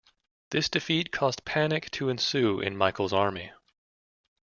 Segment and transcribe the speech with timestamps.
[0.49, 3.51] This defeat caused panic to ensue in Michael's army.